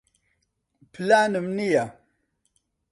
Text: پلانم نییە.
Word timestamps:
پلانم 0.93 1.47
نییە. 1.57 1.85